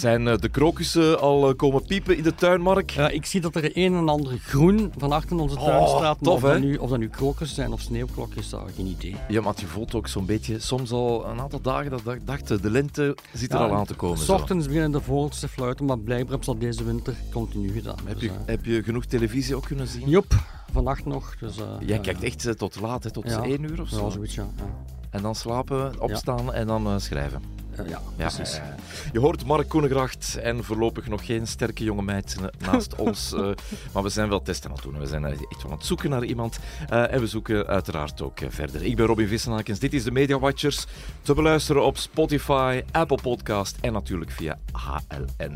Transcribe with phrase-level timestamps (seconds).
[0.00, 2.90] Zijn eh, de krokussen al eh, komen piepen in de tuin, Mark?
[2.90, 6.18] Ja, ik zie dat er een en ander groen van achter onze tuin Oh, staat.
[6.22, 9.16] tof, of, dat nu, of dat nu krokus zijn of sneeuwklokjes, daar geen idee.
[9.28, 12.62] Ja, maar je voelt ook zo'n beetje, soms al een aantal dagen, dat ik dacht,
[12.62, 14.18] de lente zit er Ja, al aan te komen.
[14.18, 14.34] S zo.
[14.34, 17.98] ochtends beginnen de vogels te fluiten, maar blijkbaar hebben ze dat deze winter continu gedaan.
[18.04, 20.08] Heb Dus, je, eh, heb je genoeg televisie ook kunnen zien?
[20.08, 20.34] Joep,
[20.72, 21.34] vannacht nog.
[21.40, 23.42] Dus, eh, Jij kijkt echt eh, tot laat, hè, tot Ja.
[23.42, 24.04] één uur of zo.
[24.04, 24.46] Ja, zoiets, ja.
[24.56, 24.64] ja.
[25.10, 27.42] En dan slapen, opstaan en dan eh, schrijven.
[27.78, 28.56] Eh, ja, Ja, precies.
[28.56, 28.74] ja, ja.
[29.12, 33.32] Je hoort Mark Koenegracht en voorlopig nog geen sterke jonge meid naast ons.
[33.32, 33.50] eh,
[33.92, 34.98] maar we zijn wel testen aan het doen.
[34.98, 36.58] We zijn echt wel aan het zoeken naar iemand.
[36.88, 38.82] Eh, en we zoeken uiteraard ook verder.
[38.84, 39.78] Ik ben Robin Vissenakens.
[39.78, 40.86] Dit is de Media Watchers.
[41.22, 45.54] Te beluisteren op Spotify, Apple Podcast en natuurlijk via HLN.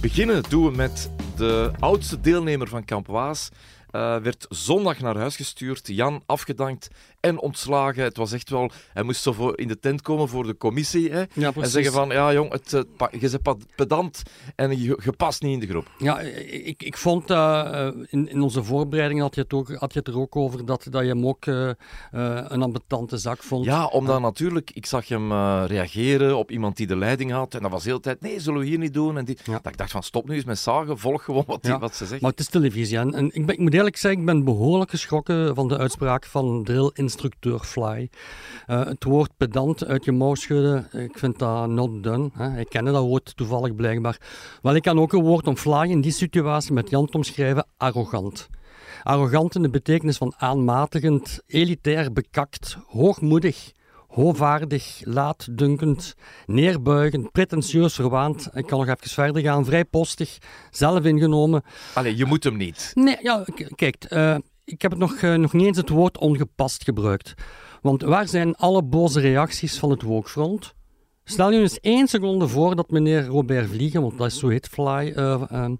[0.00, 3.48] Beginnen doen we met de oudste deelnemer van Kamp Waas.
[3.90, 6.88] Werd zondag naar huis gestuurd, Jan afgedankt
[7.24, 8.02] en ontslagen.
[8.02, 11.10] Het was echt wel, hij moest zo voor in de tent komen voor de commissie.
[11.10, 11.22] Hè?
[11.32, 14.22] Ja, En zeggen van, ja jong, het, eh, je bent pedant
[14.56, 15.86] en je, je past niet in de groep.
[15.98, 19.98] Ja, ik, ik vond eh, in, in onze voorbereiding had je, het ook, had je
[19.98, 21.74] het er ook over dat, dat je hem ook eh, eh,
[22.48, 23.64] een ambetante zak vond.
[23.64, 27.54] Ja, omdat natuurlijk, ik zag hem eh, reageren op iemand die de leiding had.
[27.54, 29.18] En dat was de hele tijd, nee, zullen we hier niet doen?
[29.18, 29.52] En die, Ja.
[29.62, 31.94] dat ik dacht van, stop nu eens met zagen, volg gewoon wat, die, Ja, wat
[31.96, 32.20] ze zegt.
[32.20, 32.98] Maar het is televisie.
[32.98, 36.24] En, en ik, ben, ik moet eerlijk zeggen, ik ben behoorlijk geschrokken van de uitspraak
[36.26, 36.64] van
[37.14, 38.10] drill-instructeur Fly.
[38.66, 42.30] Eh, het woord pedant uit je mouw schudden, ik vind dat not done.
[42.32, 42.60] Hè.
[42.60, 44.20] Ik kende dat woord toevallig blijkbaar.
[44.62, 48.48] Wel, ik kan ook een woord om Fly in die situatie met Jan omschrijven, arrogant.
[49.02, 53.72] Arrogant in de betekenis van aanmatigend, elitair bekakt, hoogmoedig,
[54.08, 56.14] hoogvaardig, laatdunkend,
[56.46, 58.48] neerbuigend, pretentieus verwaand.
[58.52, 60.38] Ik kan nog even verder gaan, vrijpostig,
[60.70, 61.62] zelfingenomen.
[61.94, 62.90] Allee, je moet hem niet.
[62.94, 66.84] Nee, ja, kijk, eh, ik heb het nog, eh, nog niet eens het woord ongepast
[66.84, 67.34] gebruikt.
[67.82, 70.74] Want waar zijn alle boze reacties van het Wokfront?
[71.26, 74.68] Stel je eens één seconde voor dat meneer Robert Vliegen, want dat is zo heet
[74.68, 75.72] Fly, eh, eh, eh,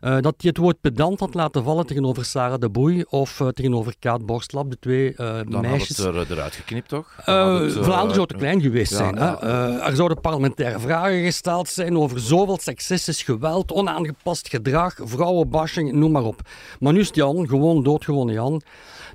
[0.00, 3.94] dat hij het woord pedant had laten vallen tegenover Sarah de Boei of eh, tegenover
[3.98, 5.96] Kaat Borstlap, de twee eh, Dan meisjes.
[5.96, 7.12] had het er, eruit geknipt, toch?
[7.24, 9.14] Vlaanderen zou te klein geweest ja, zijn.
[9.14, 9.38] ja.
[9.40, 9.78] Hè?
[9.80, 16.24] Er zouden parlementaire vragen gesteld zijn over zoveel seksistisch geweld, onaangepast gedrag, vrouwenbashing, noem maar
[16.24, 16.40] op.
[16.80, 18.62] Maar nu is Jan, gewoon doodgewone Jan.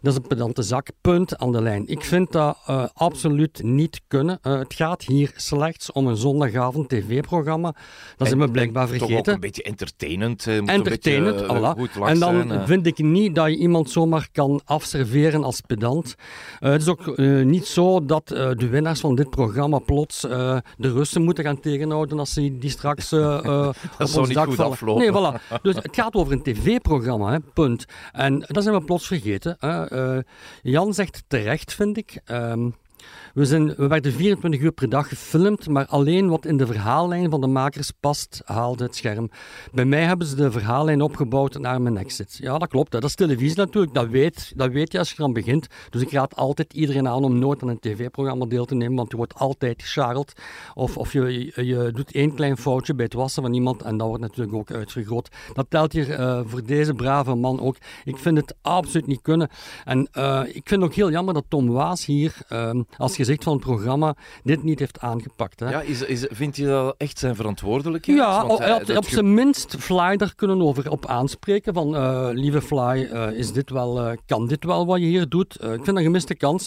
[0.02, 1.88] Dat is een pedante zak, punt aan de lijn.
[1.88, 4.40] Ik vind dat eh, absoluut niet kunnen.
[4.42, 7.76] Eh, het gaat hier slechts om een zondagavond tv-programma.
[8.18, 9.34] Dat zijn we blijkbaar Toch ook vergeten.
[9.34, 10.46] een beetje entertainend.
[10.46, 10.60] hè.
[10.60, 12.66] Moet Entertainend, een beetje, eh, En dan zijn, eh.
[12.66, 16.16] vind ik niet dat je iemand zomaar kan afserveren als pedant.
[16.60, 20.26] Eh, het is ook eh, niet zo dat eh, de winnaars van dit programma plots
[20.26, 24.34] eh, de Russen moeten gaan tegenhouden als ze die straks eh eh, op ons niet
[24.34, 24.72] dak goed vallen.
[24.72, 25.02] aflopen.
[25.04, 25.42] Nee, voilà.
[25.62, 27.86] Dus het gaat over een tv-programma, hè, punt.
[28.12, 29.56] En dat zijn we plots vergeten.
[29.60, 29.89] Hè.
[29.90, 30.18] Eh,
[30.62, 32.22] Jan zegt terecht, vind ik.
[32.26, 32.70] Ehm,
[33.34, 37.30] we, zijn, we werden 24 uur per dag gefilmd, maar alleen wat in de verhaallijn
[37.30, 39.30] van de makers past, haalde het scherm.
[39.72, 42.38] Bij mij hebben ze de verhaallijn opgebouwd naar mijn exit.
[42.42, 42.94] Ja, dat klopt.
[42.94, 43.00] hè.
[43.00, 43.94] Dat is televisie natuurlijk.
[43.94, 45.68] Dat weet, dat weet je als je eraan begint.
[45.90, 49.12] Dus ik raad altijd iedereen aan om nooit aan een tv-programma deel te nemen, want
[49.12, 50.34] je wordt altijd gescharreld.
[50.74, 54.08] Of, of je, je, doet één klein foutje bij het wassen van iemand en dat
[54.08, 55.30] wordt natuurlijk ook uitvergroot.
[55.54, 57.76] Dat telt hier eh, voor deze brave man ook.
[58.04, 59.50] Ik vind het absoluut niet kunnen.
[59.86, 63.44] En eh, ik vind het ook heel jammer dat Tom Waas hier, eh, als gezicht
[63.44, 65.60] van het programma, dit niet heeft aangepakt.
[65.60, 65.70] Hè.
[65.70, 68.18] Ja, is, is, vind je dat echt zijn verantwoordelijkheid?
[68.18, 71.74] Ja, Want, eh, op, op ge- zijn minst Fly daar kunnen over op aanspreken.
[71.74, 75.54] Van, eh, lieve Fly, eh, is dit wel, kan dit wel wat je hier doet?
[75.56, 76.64] Ik vind dat een gemiste kans.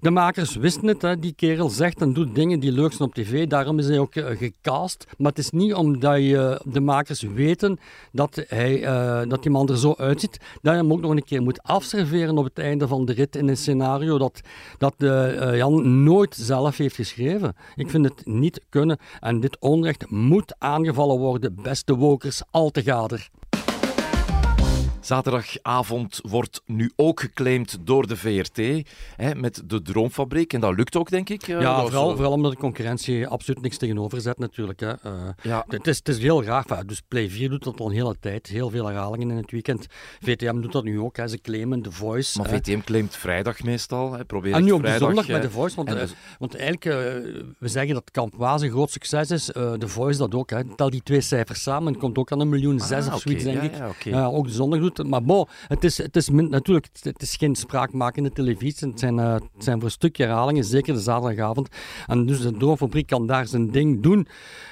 [0.00, 1.02] De makers wisten het.
[1.02, 1.18] Hè.
[1.18, 3.46] Die kerel zegt en doet dingen die leuk zijn op tv.
[3.46, 5.04] Daarom is hij ook gecast.
[5.18, 7.78] Maar het is niet omdat je, de makers weten
[8.12, 8.80] dat, hij,
[9.28, 12.38] dat die man er zo uitziet, dat je hem ook nog een keer moet afserveren
[12.38, 14.40] op het einde van de rit in een scenario dat,
[14.78, 17.56] dat eh, eh, Jan nooit zelf heeft geschreven.
[17.74, 18.98] Ik vind het niet kunnen.
[19.20, 23.30] En dit onrecht moet aangevallen worden, beste wokers, al te gader.
[25.04, 30.52] Zaterdagavond wordt nu ook geclaimd door de VRT hè, met de Droomfabriek.
[30.52, 31.42] En dat lukt ook, denk ik.
[31.42, 34.80] Eh, Ja, vooral, eh, vooral omdat de concurrentie absoluut niks tegenover zet natuurlijk.
[34.80, 34.90] Hè.
[34.92, 35.12] Eh,
[35.42, 35.64] Ja.
[35.68, 36.42] het, is, het is heel.
[36.44, 38.46] Enfin, dus Play 4 doet dat al een hele tijd.
[38.46, 39.86] Heel veel herhalingen in het weekend.
[40.20, 41.16] VTM doet dat nu ook.
[41.16, 41.28] Hè.
[41.28, 42.38] Ze claimen The Voice.
[42.38, 42.56] Maar hè.
[42.56, 44.12] VTM claimt vrijdag meestal.
[44.12, 44.24] Hè.
[44.24, 45.76] Probeer En nu op de zondag eh, met The Voice.
[45.76, 49.30] Want, en eh, dus- want eigenlijk, eh, we zeggen dat Kamp Waas een groot succes
[49.30, 49.52] is.
[49.52, 50.50] eh The Voice dat ook.
[50.50, 50.64] Hè.
[50.76, 51.92] Tel die twee cijfers samen.
[51.92, 54.02] Het komt ook aan een miljoen zes Ah, of zoiets, denk Ja, ik.
[54.04, 57.54] Ja, ook de zondag doet Maar bon, het is, het is natuurlijk het is geen
[57.54, 58.88] spraakmakende televisie.
[58.88, 61.68] Het zijn, eh, het zijn voor een stukje herhalingen, zeker de zaterdagavond.
[62.06, 64.28] En dus de Droomfabriek kan daar zijn ding doen.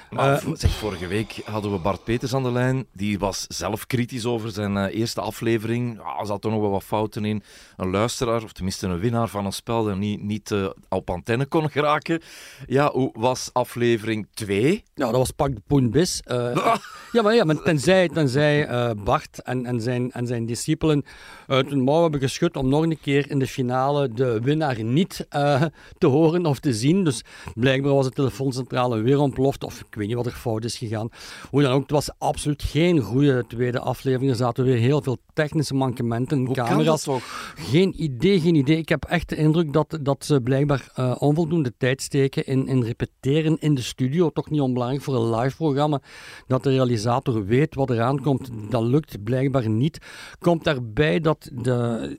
[0.09, 2.85] Maar zeg, vorige week hadden we Bart Peters aan de lijn.
[2.91, 5.97] Die was zelf kritisch over zijn eerste aflevering.
[5.97, 7.43] Ja, er zaten nog wel wat fouten in.
[7.77, 10.53] Een luisteraar, of tenminste een winnaar van een spel, dat niet, niet
[10.89, 12.21] op antenne kon geraken.
[12.65, 14.83] Ja, hoe was aflevering 2?
[14.93, 16.21] Ja, dat was pak de poen bis.
[17.11, 18.67] ja, maar, ja, maar tenzij, tenzij
[19.03, 21.03] Bart en, en, zijn, en zijn discipelen
[21.47, 25.27] uit hun mouw hebben geschud om nog een keer in de finale de winnaar niet
[25.35, 25.63] uh,
[25.97, 27.03] te horen of te zien.
[27.03, 27.23] Dus
[27.55, 31.09] blijkbaar was de telefooncentrale weer ontploft, of ik weet niet wat er fout is gegaan.
[31.49, 34.31] Hoe dan ook, het was absoluut geen goede tweede aflevering.
[34.31, 37.03] Er zaten weer heel veel technische mankementen in camera's.
[37.03, 37.53] toch?
[37.55, 38.77] Geen idee, geen idee.
[38.77, 42.83] Ik heb echt de indruk dat, dat ze blijkbaar uh, onvoldoende tijd steken in, in
[42.83, 44.29] repeteren in de studio.
[44.29, 46.01] Toch niet onbelangrijk voor een live programma.
[46.47, 48.49] Dat de realisator weet wat eraan komt.
[48.69, 49.97] Dat lukt blijkbaar niet.
[50.39, 52.17] Komt daarbij dat de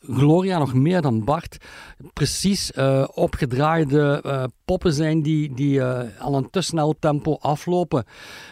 [0.00, 1.56] Gloria nog meer dan Bart
[2.12, 8.04] precies uh, opgedraaide uh, poppen zijn die, die uh, aan een te snel tempo aflopen.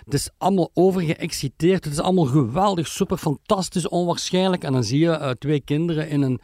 [0.04, 1.84] Het is allemaal overgeëxciteerd.
[1.84, 4.64] Het is allemaal geweldig, super fantastisch, onwaarschijnlijk.
[4.64, 6.40] En dan zie je twee kinderen in een.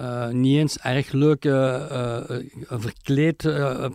[0.00, 1.48] Uh, niet eens erg leuke
[1.92, 3.48] uh, verkleed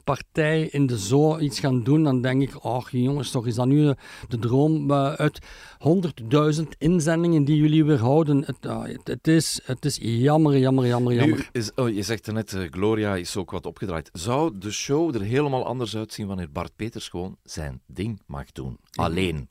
[0.03, 3.65] partij in de zoo iets gaan doen, dan denk ik, ach jongens, toch is dat
[3.65, 3.93] nu
[4.27, 5.39] de droom uit
[5.83, 8.43] 100.000 inzendingen die jullie weer houden.
[8.45, 11.37] Het, uh, het, het, is, het is jammer, jammer, jammer, jammer.
[11.37, 14.09] Nu is, oh, je zegt net, Gloria is ook wat opgedraaid.
[14.13, 18.77] Zou de show er helemaal anders uitzien wanneer Bart Peters gewoon zijn ding mag doen?
[18.91, 19.47] Alleen?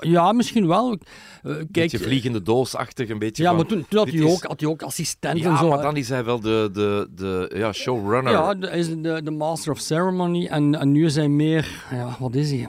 [0.00, 0.98] ja, misschien wel.
[1.42, 4.68] kijk, beetje vliegende doosachtig, een beetje Ja, maar toen, toen had, hij ook, had hij
[4.68, 5.68] ook assistenten ja, zo.
[5.68, 8.32] maar dan is hij wel de, de, de ja, showrunner.
[8.32, 10.46] Ja, hij is de, de master of ceremony.
[10.46, 11.86] En, en nu is hij meer...
[11.90, 12.68] Ja, wat is hij?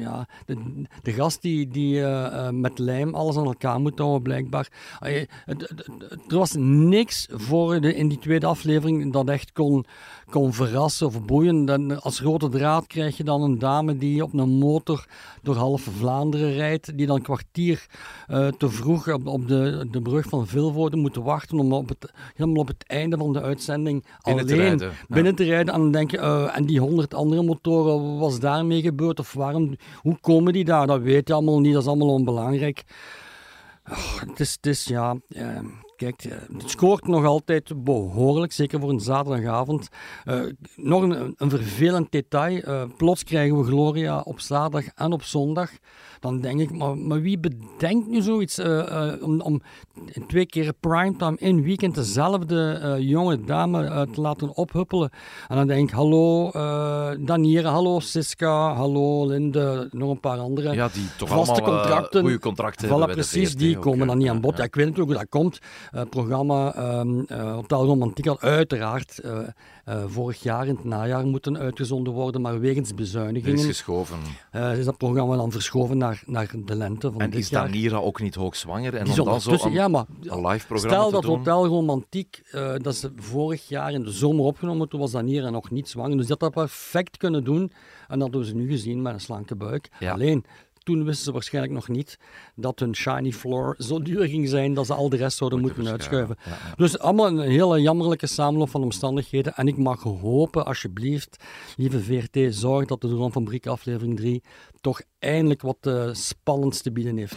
[0.00, 0.56] Ja, de,
[1.02, 4.68] de, gast die, die uh, met lijm alles aan elkaar moet houden, blijkbaar.
[5.00, 9.84] er was niks voor de, in die tweede aflevering dat echt kon,
[10.30, 11.64] kon verrassen of boeien.
[11.64, 15.06] Dan, als grote draad krijg je dan een dame die op een motor
[15.42, 17.86] door half Vlaanderen rijdt, die dan een kwartier
[18.30, 22.12] uh, te vroeg op, op, de, de brug van Vilvoorde moet wachten om op het,
[22.34, 25.74] helemaal op het einde van de uitzending binnen alleen te rijden, binnen te rijden.
[25.74, 29.18] En dan denk je, uh, en die honderd andere motoren, was daarmee gebeurd?
[29.18, 30.86] Of waarom, hoe komen die daar?
[30.86, 32.84] Dat weet je allemaal niet, dat is allemaal onbelangrijk.
[33.90, 35.16] Oh, het, is, ja...
[35.28, 35.58] Uh,
[35.96, 36.22] Kijk,
[36.58, 39.88] het scoort nog altijd behoorlijk, zeker voor een zaterdagavond.
[40.24, 40.42] Uh,
[40.76, 42.68] nog een, een, vervelend detail.
[42.68, 45.70] Uh, plots krijgen we Gloria op zaterdag en op zondag
[46.24, 49.62] dan denk ik, maar, maar wie bedenkt nu zoiets uh, om, om
[50.26, 55.10] twee keer primetime in weekend dezelfde uh, jonge dame te laten ophuppelen?
[55.48, 56.50] En dan denk ik, hallo
[57.20, 62.20] Daniere, hallo Siska, hallo Linde, nog een paar andere ja, die toch vaste allemaal, contracten.
[62.20, 64.56] goede contracten voilà, precies, die komen dan niet aan bod.
[64.56, 64.64] Ja.
[64.64, 65.58] ik weet natuurlijk hoe dat komt.
[65.90, 69.20] Het programma um, Hotel Romantiek had uiteraard
[70.06, 74.18] vorig jaar in het najaar moeten uitgezonden worden, maar wegens bezuinigingen is, geschoven.
[74.76, 77.62] is dat programma dan verschoven naar naar, de lente van en dit is jaar.
[77.64, 78.94] Danira ook niet hoogzwanger?
[78.94, 81.36] En die om dan zo een, ja, maar, een live programma Stel dat doen?
[81.36, 85.70] Hotel Romantiek, uh, dat ze vorig jaar in de zomer opgenomen, toen was Danira nog
[85.70, 86.16] niet zwanger.
[86.16, 87.72] Dus dat had dat perfect kunnen doen.
[88.08, 89.88] En dat hebben ze nu gezien met een slanke buik.
[89.98, 90.12] Ja.
[90.12, 90.44] Alleen,
[90.84, 92.18] toen wisten ze waarschijnlijk nog niet
[92.54, 95.78] dat hun shiny floor zo duur ging zijn dat ze al de rest zouden moeten,
[95.78, 96.36] moeten uitschuiven.
[96.44, 96.74] Ja, ja.
[96.76, 99.54] Dus allemaal een hele jammerlijke samenloop van omstandigheden.
[99.54, 101.44] En ik mag hopen, alsjeblieft,
[101.76, 104.42] lieve VRT, zorg dat de Droom van Briek aflevering 3
[104.80, 107.36] toch eindelijk wat uh, spannends te bieden heeft.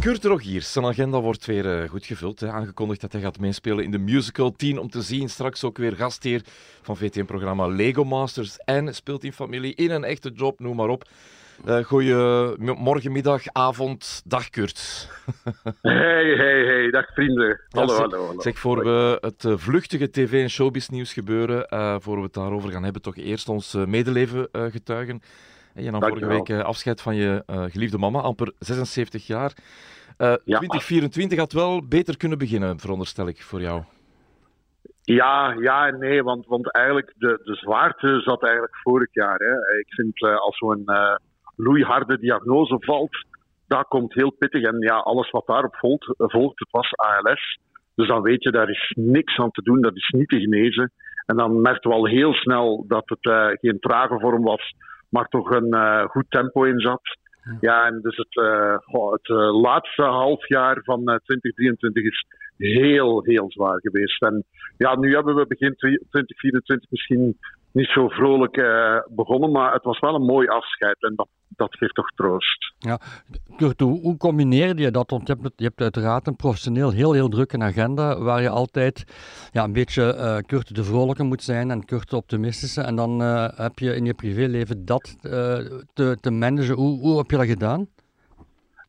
[0.00, 2.40] Kurt Rogier, zijn agenda wordt weer uh, goed gevuld.
[2.40, 2.50] Hè.
[2.50, 5.28] Aangekondigd dat hij gaat meespelen in de musical 10 om te zien.
[5.28, 6.42] Straks ook weer gastheer
[6.82, 8.56] van VTM-programma Lego Masters.
[8.56, 11.08] En speelt in familie in een echte job, noem maar op.
[11.66, 12.14] Uh, goeie
[12.58, 15.08] morgen, middag, avond, dag Kurt.
[15.82, 17.60] hey, hey, hey, dag vrienden.
[17.68, 18.40] Hallo, ja, hallo, hallo.
[18.40, 22.70] Zeg, voor we het uh, vluchtige tv- en showbiznieuws gebeuren, uh, voor we het daarover
[22.70, 25.20] gaan hebben, toch eerst ons medeleven getuigen.
[25.74, 29.52] En je nam vorige week afscheid van je geliefde mama, amper 76 jaar.
[30.16, 30.38] ja.
[30.44, 33.82] 2024 had wel beter kunnen beginnen, veronderstel ik, voor jou.
[35.02, 39.38] Ja, ja en nee, want, want eigenlijk de, de zwaarte zat eigenlijk vorig jaar.
[39.38, 39.78] Hè.
[39.78, 40.84] Ik vind als zo'n
[41.58, 43.24] loeiharde diagnose valt,
[43.66, 44.62] dat komt heel pittig.
[44.62, 47.58] En ja, alles wat daarop volgt, volgt, het was ALS.
[47.94, 50.92] Dus dan weet je, daar is niks aan te doen, dat is niet te genezen.
[51.26, 54.74] En dan merkte we al heel snel dat het uh, geen trage vorm was,
[55.08, 57.16] maar toch een uh, goed tempo in zat.
[57.60, 59.28] Ja, en dus het, uh, het
[59.62, 64.22] laatste half jaar van 2023 is heel, heel zwaar geweest.
[64.22, 64.44] En
[64.76, 67.38] ja, nu hebben we begin 2024 misschien
[67.72, 71.02] niet zo vrolijk uh, begonnen, maar het was wel een mooi afscheid.
[71.02, 72.74] En dat dat geeft toch troost.
[72.78, 72.98] Ja,
[73.56, 75.10] Kurt, hoe, hoe combineer je dat?
[75.10, 79.04] Want je hebt, je hebt uiteraard een professioneel heel, heel drukke agenda, waar je altijd
[79.52, 82.82] ja, een beetje uh, Kurt de vrolijke moet zijn en Kurt de optimistische.
[82.82, 85.16] En dan uh, heb je in je privéleven dat
[85.94, 86.74] te, te managen.
[86.74, 87.86] Hoe, hoe heb je dat gedaan?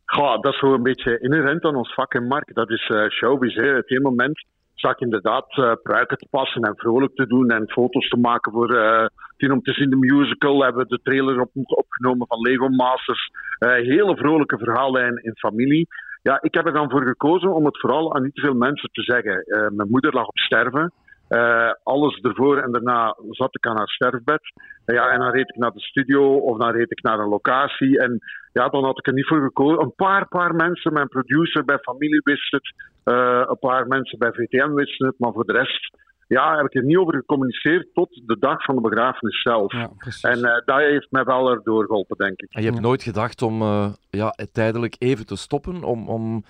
[0.06, 2.56] Ja, dat is gewoon een beetje inherent aan ons vak en markt.
[2.56, 3.56] Dat is showbiz.
[3.56, 3.76] Hè.
[3.76, 4.46] Het ene moment
[4.80, 8.72] zag inderdaad uh, pruiken te passen en vrolijk te doen en foto's te maken voor
[8.72, 10.64] uh, om te zien de musical.
[10.64, 13.30] Hebben we de trailer op, opgenomen van Lego Masters.
[13.60, 15.88] Uh, hele vrolijke verhaallijn in familie.
[16.22, 18.90] Ja, ik heb er dan voor gekozen om het vooral aan niet te veel mensen
[18.92, 19.44] te zeggen.
[19.76, 20.92] mijn moeder lag op sterven.
[21.30, 24.42] Uh, alles ervoor en daarna zat ik aan haar sterfbed.
[24.86, 28.00] Ja, en dan reed ik naar de studio of dan reed ik naar een locatie.
[28.00, 28.20] En
[28.54, 29.82] ja, dan had ik er niet voor gekozen.
[29.82, 32.74] Een paar, paar mensen, mijn producer bij familie wist het.
[33.06, 35.20] Uh, een paar mensen bij VTM wisten het.
[35.20, 35.90] Maar voor de rest
[36.30, 39.74] ja, heb ik er niet over gecommuniceerd tot de dag van de begrafenis zelf.
[39.74, 39.90] Ja,
[40.22, 42.48] en uh, dat heeft mij wel erdoor geholpen, denk ik.
[42.52, 45.84] En je hebt nooit gedacht om uh, ja, tijdelijk even te stoppen?
[45.84, 46.44] Om, om...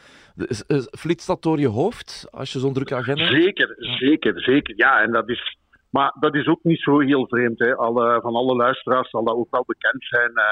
[0.92, 3.44] Flitst dat door je hoofd als je zo'n drukke agenda hebt?
[3.44, 4.74] Zeker, zeker, zeker.
[4.78, 5.58] Ja, en dat is...
[5.90, 7.60] Maar dat is ook niet zo heel vreemd.
[7.60, 7.76] Hè.
[7.76, 10.32] Alle, van alle luisteraars zal dat ook wel bekend zijn.
[10.36, 10.44] Uh,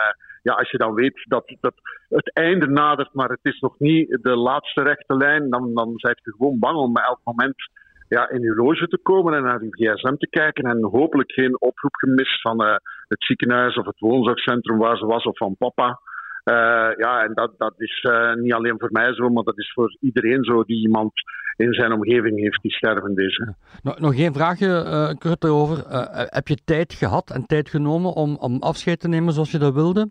[0.41, 1.73] ja, als je dan weet dat, dat
[2.09, 6.19] het einde nadert, maar het is nog niet de laatste rechte lijn, dan, dan zijn
[6.23, 7.55] je gewoon bang om elk moment
[8.07, 11.61] ja, in uw loge te komen en naar uw gsm te kijken en hopelijk geen
[11.61, 12.75] oproep gemist van uh,
[13.07, 15.99] het ziekenhuis of het woonzorgcentrum waar ze was of van papa.
[16.45, 16.53] Uh,
[16.97, 19.97] ja, en dat, dat is uh, niet alleen voor mij zo, maar dat is voor
[19.99, 21.11] iedereen zo die iemand
[21.55, 23.41] in zijn omgeving heeft die stervend is.
[23.83, 25.77] Nog, nog één vraagje, uh, Kurt, erover.
[26.29, 29.73] heb je tijd gehad en tijd genomen om, om afscheid te nemen zoals je dat
[29.73, 30.09] wilde?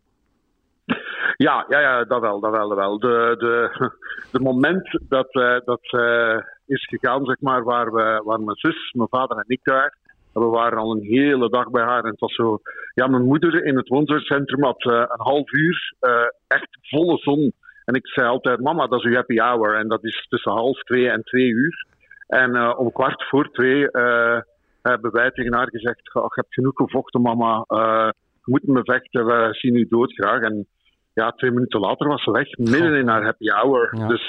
[1.37, 2.99] Ja, ja, ja dat wel, dat wel, dat wel.
[2.99, 3.71] De, de,
[4.33, 5.33] de moment dat,
[5.65, 5.81] dat
[6.67, 9.97] is gegaan, zeg maar, waar, we, waar mijn zus, mijn vader en ik daar.
[10.33, 12.59] We waren al een hele dag bij haar en het was zo.
[12.95, 17.53] Ja, mijn moeder in het woonzorgcentrum had uh, een half uur uh, echt volle zon.
[17.85, 19.75] En ik zei altijd: Mama, dat is uw happy hour.
[19.75, 21.87] En dat is tussen half twee en twee uur.
[22.27, 23.89] En uh, om kwart voor twee
[24.83, 27.65] hebben wij tegen haar gezegd: Je hebt genoeg gevochten, mama.
[27.69, 28.13] je
[28.45, 30.41] moet me vechten, we zien u doodgraag.
[30.41, 30.67] En
[31.13, 33.97] ja, twee minuten later was ze weg, midden in haar happy hour.
[33.99, 34.07] Ja.
[34.07, 34.29] Dus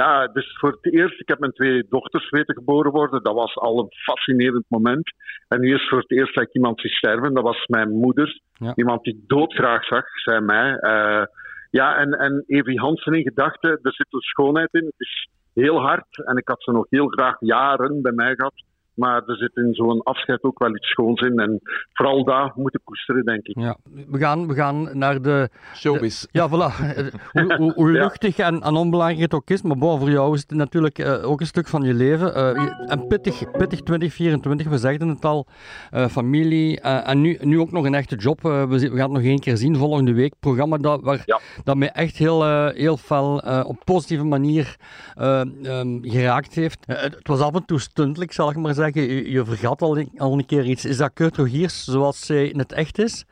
[0.00, 3.22] ja, dus voor het eerst, ik heb mijn twee dochters weten geboren worden.
[3.22, 5.12] Dat was al een fascinerend moment.
[5.48, 7.34] En nu is voor het eerst dat ik iemand zie sterven.
[7.34, 8.40] Dat was mijn moeder.
[8.52, 8.72] Ja.
[8.74, 10.78] Iemand die ik doodgraag zag, zei mij.
[10.80, 11.24] Uh,
[11.70, 14.84] ja, en, en Evie Hansen in gedachten, er zit een schoonheid in.
[14.84, 16.26] Het is heel hard.
[16.26, 18.62] En ik had ze nog heel graag jaren bij mij gehad.
[18.98, 21.38] Maar er zit in zo'n afscheid ook wel iets schoons in.
[21.38, 21.60] En
[21.92, 23.58] vooral daar moeten koesteren, denk ik.
[23.58, 23.76] Ja.
[24.08, 25.48] We, gaan, we gaan naar de...
[25.74, 26.20] Showbiz.
[26.20, 26.74] De, ja, voilà.
[27.32, 29.62] hoe, hoe, hoe luchtig en, en, onbelangrijk het ook is.
[29.62, 32.36] Maar bon, voor jou is het natuurlijk uh, ook een stuk van je leven.
[32.36, 35.46] Uh, en pittig, pittig 2024, we zeiden het al.
[35.94, 36.80] Uh, familie.
[36.80, 38.42] en nu, nu ook nog een echte job.
[38.42, 40.34] We, we, gaan het nog één keer zien volgende week.
[40.40, 41.40] Programma dat, waar, ja.
[41.64, 44.76] dat mij echt heel, heel fel op positieve manier
[45.20, 46.78] um, geraakt heeft.
[46.86, 50.32] het was af en toe stuntelijk, zal ik maar zeggen je, je vergat al, al
[50.32, 50.84] een keer iets.
[50.84, 53.24] Is dat Kurt Rogiers zoals zij in het echt is?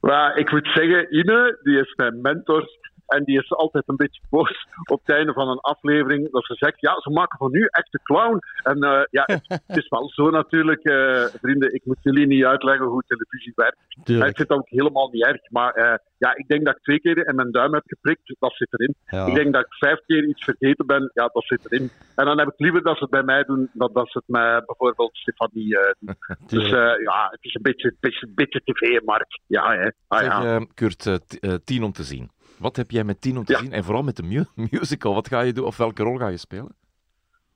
[0.00, 2.68] Maar ik moet zeggen, Ine, die is mijn mentor
[3.12, 6.30] en die is altijd een beetje boos op het einde van een aflevering.
[6.30, 8.38] Dat ze zegt, ja, ze maken van nu echt de clown.
[8.62, 11.74] En uh, ja, het, is wel zo natuurlijk, uh, vrienden.
[11.74, 13.78] Ik moet jullie niet uitleggen hoe televisie werkt.
[14.04, 14.30] Tuurlijk.
[14.30, 15.50] Ik vind dat ook helemaal niet erg.
[15.50, 18.34] Maar uh, ja, ik denk dat ik twee keer in mijn duim heb geprikt.
[18.38, 18.94] Dat zit erin.
[19.06, 19.26] Ja.
[19.26, 21.10] Ik denk dat ik vijf keer iets vergeten ben.
[21.14, 21.90] Ja, dat zit erin.
[22.14, 24.28] En dan heb ik liever dat ze het bij mij doen dan dat ze het
[24.28, 26.16] met bijvoorbeeld Stefanie doen.
[26.46, 29.40] dus ja, het is een beetje, beetje, beetje tv-markt.
[29.46, 29.90] Ja, hè.
[30.08, 30.66] Ah, ja.
[30.74, 31.20] Kurt,
[31.64, 32.30] tien om te zien.
[32.62, 33.58] Wat heb jij met tien om te ja.
[33.58, 33.72] zien?
[33.72, 35.14] En vooral met de mu musical.
[35.14, 36.74] Wat ga je doen of welke rol ga je spelen?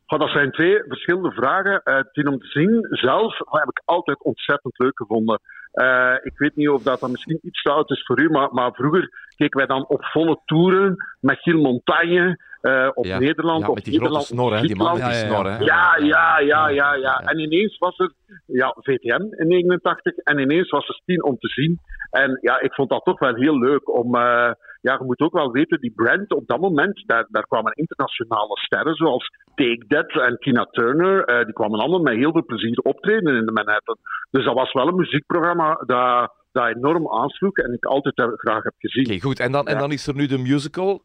[0.06, 1.80] Oh, dat zijn twee verschillende vragen.
[1.84, 5.40] Uh, tien om te zien zelf heb ik altijd ontzettend leuk gevonden.
[5.74, 8.52] Uh, ik weet niet of dat dan misschien iets te oud is voor u, maar,
[8.52, 13.18] maar vroeger keken wij dan op volle toeren met Gilles Montagne uh, op ja.
[13.18, 13.62] Nederland.
[13.62, 14.66] Ja, op met die Nederland, grote snor, hè?
[14.66, 15.44] die man met die snor.
[15.44, 15.58] Hè?
[15.58, 17.20] Ja, ja, ja, ja, ja.
[17.20, 18.12] En ineens was er
[18.46, 21.80] ja, VTM in 89 en ineens was er tien om te zien.
[22.10, 24.14] En ja, ik vond dat toch wel heel leuk om...
[24.14, 24.50] Uh,
[24.86, 28.58] ja, je moet ook wel weten, die brand op dat moment, daar, daar kwamen internationale
[28.58, 31.30] sterren zoals Take That en Tina Turner.
[31.30, 33.96] Uh, die kwamen allemaal met heel veel plezier optreden in de Manhattan.
[34.30, 38.74] Dus dat was wel een muziekprogramma dat, dat enorm aansloeg en ik altijd graag heb
[38.78, 39.04] gezien.
[39.04, 39.40] Oké, okay, goed.
[39.40, 39.72] En dan, ja.
[39.72, 41.02] en dan is er nu de musical.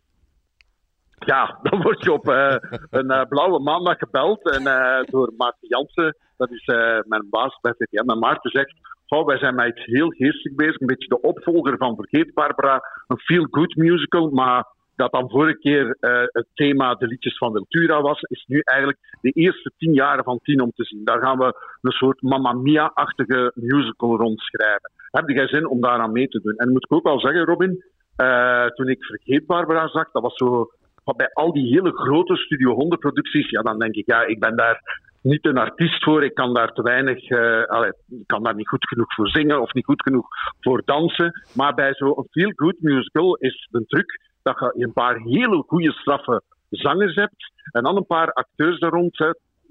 [1.25, 2.55] Ja, dan word je op uh,
[2.89, 4.63] een uh, blauwe maandag gebeld en,
[5.05, 6.65] door Maarten Jansen, dat is
[7.07, 8.09] mijn baas bij VTM.
[8.09, 8.73] En Maarten zegt,
[9.19, 13.75] wij zijn met heel geestig bezig, een beetje de opvolger van Vergeet Barbara, een feel-good
[13.75, 14.65] musical, maar
[14.95, 15.97] dat dan vorige keer
[16.31, 20.39] het thema de liedjes van Ventura was, is nu eigenlijk de eerste tien jaren van
[20.43, 21.03] tien om te zien.
[21.03, 24.91] Daar gaan we een soort Mamma Mia-achtige musical rondschrijven.
[25.11, 26.55] heb jij zin om daaraan mee te doen?
[26.55, 27.83] En moet ik ook wel zeggen, Robin,
[28.17, 30.69] uh, toen ik Vergeet Barbara zag, dat was zo
[31.15, 34.55] bij al die hele grote Studio 100 producties, ja, dan denk ik, ja, ik ben
[34.55, 34.81] daar
[35.21, 36.23] niet een artiest voor.
[36.23, 39.61] Ik kan daar te weinig, uh, allee, ik kan daar niet goed genoeg voor zingen
[39.61, 40.27] of niet goed genoeg
[40.59, 41.41] voor dansen.
[41.55, 46.41] Maar bij zo'n feel-good musical is de truc dat je een paar hele goede, straffe
[46.69, 49.17] zangers hebt en dan een paar acteurs daar rond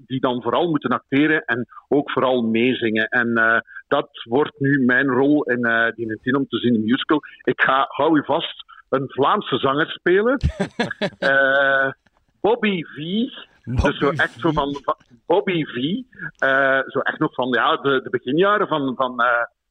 [0.05, 3.07] die dan vooral moeten acteren en ook vooral meezingen.
[3.07, 6.79] En uh, dat wordt nu mijn rol in uh, die Nintendo om te zien in
[6.79, 7.19] de musical.
[7.43, 10.37] Ik ga, hou je vast, een Vlaamse zanger spelen.
[11.19, 11.91] uh,
[12.41, 12.97] Bobby V.
[13.63, 15.75] Bobby dus zo echt zo van, van Bobby V.
[16.87, 19.23] zo echt nog van ja, de, de beginjaren van, van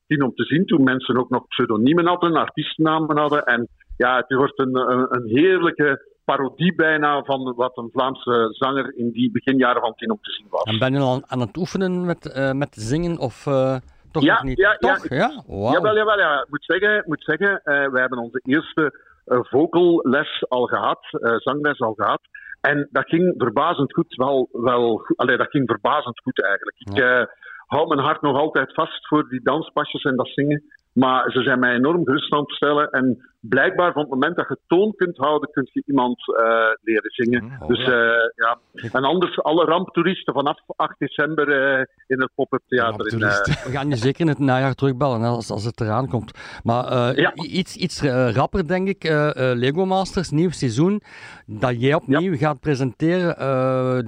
[0.06, 3.44] Tien om te zien, toen mensen ook nog pseudoniemen hadden, artiestennamen hadden.
[3.44, 8.96] En ja, het wordt een, een, een heerlijke parodie bijna van wat een Vlaamse zanger
[8.96, 10.62] in die beginjaren van Tien om te zien was.
[10.62, 13.76] En ben je al aan het oefenen met, uh, met zingen of uh,
[14.12, 14.58] toch ja, niet?
[14.58, 15.08] Ja, toch?
[15.08, 15.16] ja.
[15.16, 15.42] ja?
[15.46, 15.72] Wow.
[15.72, 16.40] Jawel, jawel, ja.
[16.40, 21.00] Ik moet zeggen, moet zeggen uh, we hebben onze eerste vocalles al gehad,
[21.36, 22.20] zangles al gehad.
[22.60, 26.76] En dat ging verbazend goed, wel, wel allee, dat ging verbazend goed eigenlijk.
[26.78, 27.20] Ja.
[27.20, 27.28] Ik
[27.66, 30.62] hou mijn hart nog altijd vast voor die danspasjes en dat zingen.
[30.92, 32.90] Maar ze zijn mij enorm gerust aan het stellen.
[32.90, 36.36] En blijkbaar van het moment dat je toon kunt houden, kun je iemand uh,
[36.82, 37.58] leren zingen.
[37.60, 37.86] Oh, dus uh,
[38.34, 38.58] ja.
[38.92, 43.12] En anders, alle ramptoeristen vanaf 8 december uh, in het pop-up theater.
[43.12, 46.38] In, We gaan je zeker in het najaar terugbellen als, als het eraan komt.
[46.62, 47.34] Maar ja.
[47.34, 49.02] iets, iets rapper, denk ik.
[49.34, 51.02] Lego Masters, nieuw seizoen.
[51.46, 52.38] Dat jij opnieuw ja.
[52.38, 53.34] gaat presenteren.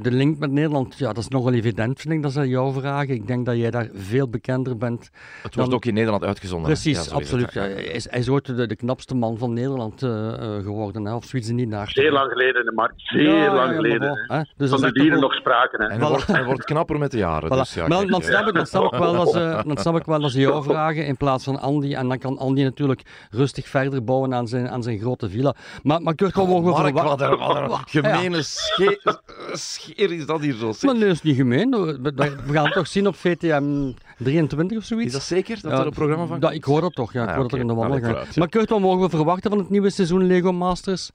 [0.03, 2.23] de link met Nederland, ja, dat is nogal evident, vind ik.
[2.23, 3.07] Dat is jouw vraag.
[3.07, 5.11] Ik denk dat jij daar veel bekender bent.
[5.43, 5.73] Het wordt dan...
[5.73, 6.71] ook in Nederland uitgezonden.
[6.71, 7.55] Precies, ja, absoluut.
[7.55, 10.11] Hij is, hij is ooit de, de knapste man van Nederland uh,
[10.63, 11.15] geworden, hè?
[11.15, 11.89] of zoiets niet naar.
[11.91, 12.93] Zeer lang geleden, Mark.
[12.97, 14.27] Zeer ja, lang geleden.
[14.29, 15.83] Ja, dus van de dieren nog spraken.
[15.83, 15.89] Hè.
[15.89, 17.49] En hij, wordt, hij wordt knapper met de jaren.
[17.49, 17.57] Voilà.
[17.57, 20.05] Dus ja, maar dan, snap ik, dan, snap ik wel als, uh, dan snap ik
[20.05, 21.95] wel als jou vragen in plaats van Andy.
[21.95, 25.55] En dan kan Andy natuurlijk rustig verder bouwen aan zijn, aan zijn grote villa.
[25.83, 27.39] Maar, maar Kurt, wat mogen we verwachten?
[27.39, 29.21] Wat een gemene scheer,
[29.53, 30.73] scheer is dat hier zo.
[30.81, 31.71] Maar nee, dat is niet gemeen.
[31.71, 32.13] We,
[32.47, 35.07] we gaan het toch zien op VTM 23 of zoiets.
[35.07, 36.55] Is dat zeker, dat er een programma van komt?
[36.55, 37.23] Ik hoor dat toch, ja.
[37.23, 37.59] Ik ah, hoor okay.
[37.59, 38.37] dat er in de wandeling gaat.
[38.37, 41.11] Maar Kurt, wat mogen we verwachten van het nieuwe seizoen Lego Masters?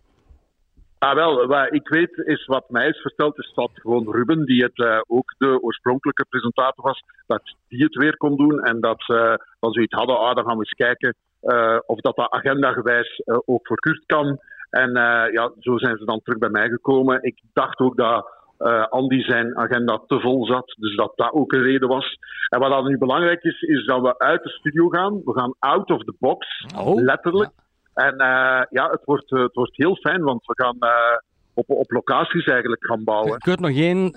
[0.99, 4.63] Ah, wel, wat ik weet is wat mij is verteld, is dat gewoon Ruben, die
[4.63, 9.03] het uh, ook de oorspronkelijke presentator was, dat die het weer kon doen en dat
[9.03, 12.31] ze uh, van zoiets hadden, ah, dan gaan we eens kijken uh, of dat dat
[12.31, 14.39] agendagewijs ook voor Kurt kan.
[14.69, 14.91] En
[15.31, 17.23] ja, zo zijn ze dan terug bij mij gekomen.
[17.23, 20.75] Ik dacht ook dat uh, Andy zijn agenda te vol zat.
[20.77, 22.17] Dus dat dat ook een reden was.
[22.49, 25.21] En wat dan nu belangrijk is, is dat we uit de studio gaan.
[25.25, 27.51] We gaan out of the box, oh, letterlijk.
[27.55, 28.05] Ja.
[28.05, 31.17] En uh, ja, het wordt, het wordt heel fijn, want we gaan uh,
[31.53, 33.37] op, op locaties eigenlijk gaan bouwen.
[33.37, 34.11] Kurt, nog één,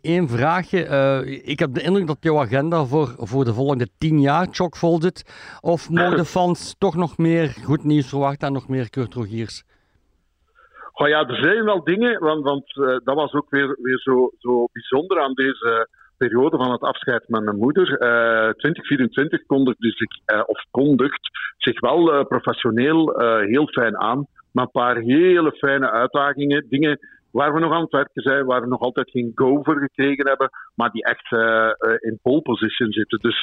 [0.00, 0.78] één vraagje.
[1.44, 5.24] ik heb de indruk dat jouw agenda voor, voor de volgende tien jaar chockvol zit.
[5.60, 9.64] Of mogen de fans toch nog meer goed nieuws verwachten en nog meer Kurt Rogiers?
[10.92, 14.30] Oh ja, er zijn wel dingen, want, want uh, dat was ook weer, weer zo,
[14.38, 17.88] zo bijzonder aan deze periode van het afscheid met mijn moeder.
[17.88, 24.26] Uh, 2024 kondigde zich, uh, of kondigt zich wel professioneel heel fijn aan.
[24.52, 26.98] Maar een paar hele fijne uitdagingen, dingen
[27.32, 30.28] waar we nog aan het werken zijn, waar we nog altijd geen go voor gekregen
[30.28, 31.32] hebben, maar die echt
[32.02, 33.18] in pole position zitten.
[33.18, 33.40] Dus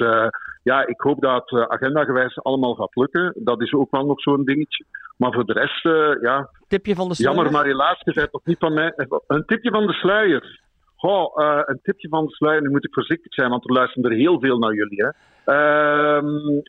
[0.63, 3.33] ja, ik hoop dat het agendagewijs allemaal gaat lukken.
[3.35, 4.85] Dat is ook wel nog zo'n dingetje.
[5.17, 5.83] Maar voor de rest,
[6.21, 6.49] ja.
[6.67, 7.35] Tipje van de sluier?
[7.35, 8.93] Jammer, maar helaas, je bent toch niet van mij.
[9.27, 10.65] Een tipje van de sluier.
[10.95, 12.61] Goh, uh, een tipje van de sluier.
[12.61, 15.03] Nu moet ik voorzichtig zijn, want er luisteren er heel veel naar jullie.
[15.03, 15.09] Hè.
[15.53, 16.23] Uh,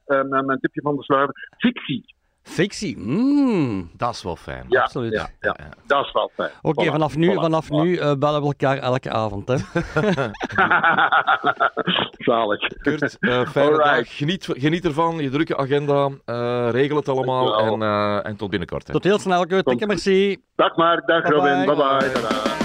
[0.07, 1.51] uh, mijn tipje van de sluier.
[1.59, 2.17] Fictie.
[2.49, 4.65] Fictie, mm, dat is wel fijn.
[4.69, 5.13] Ja, Absoluut.
[5.13, 5.69] Ja, ja, ja.
[5.87, 6.51] dat is wel fijn.
[6.63, 7.69] Oké, okay, voilà, vanaf nu, voilà, vanaf voilà.
[7.69, 9.49] nu uh, bellen we elkaar elke avond.
[9.49, 9.57] Hè?
[12.29, 12.61] Zalig.
[12.83, 13.97] Kurt, uh, fijne Alright.
[13.97, 14.17] dag.
[14.17, 16.09] Geniet, geniet ervan, je drukke agenda.
[16.27, 17.83] Uh, regel het allemaal en,
[18.25, 18.87] en, tot binnenkort.
[18.87, 18.93] Hè.
[18.93, 19.65] Tot heel snel, Kurt.
[19.65, 19.87] Tot...
[19.87, 20.43] merci.
[20.57, 21.65] Dag Mark, dag bye Robin.
[21.67, 21.99] Bye bye.
[21.99, 22.58] bye, bye.